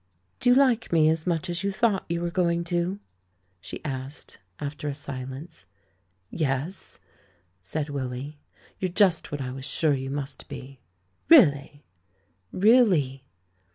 [0.39, 2.99] "Do you like me as much as you thought you were going to?"
[3.59, 5.67] she asked, after a silence.
[6.31, 6.99] "Yes,"
[7.61, 8.39] said Willy;
[8.79, 10.79] "you're just what I was sure you must be."
[11.29, 11.83] "Really?"
[12.51, 13.25] "Really!"